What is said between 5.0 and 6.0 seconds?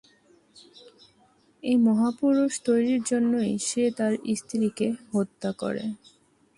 হত্যা করে।